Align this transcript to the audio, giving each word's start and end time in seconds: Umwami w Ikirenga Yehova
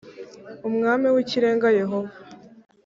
Umwami 0.67 1.07
w 1.15 1.17
Ikirenga 1.23 1.67
Yehova 1.79 2.15